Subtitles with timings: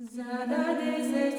[0.00, 1.38] Zada de se